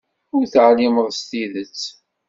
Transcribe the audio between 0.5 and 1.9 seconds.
teεlimeḍ s tidet.